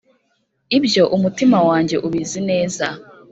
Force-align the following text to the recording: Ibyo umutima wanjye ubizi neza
Ibyo 0.77 1.03
umutima 1.15 1.57
wanjye 1.67 1.95
ubizi 2.07 2.39
neza 2.49 2.85